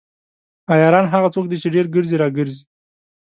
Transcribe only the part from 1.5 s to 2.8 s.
چې ډیر ګرځي راګرځي.